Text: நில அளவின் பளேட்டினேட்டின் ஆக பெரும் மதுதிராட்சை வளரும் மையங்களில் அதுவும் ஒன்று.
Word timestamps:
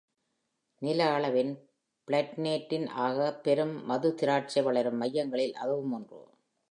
நில 0.81 0.99
அளவின் 1.11 1.51
பளேட்டினேட்டின் 2.07 2.87
ஆக 2.99 3.33
பெரும் 3.41 3.75
மதுதிராட்சை 3.89 4.63
வளரும் 4.63 4.97
மையங்களில் 4.97 5.55
அதுவும் 5.55 5.91
ஒன்று. 5.91 6.21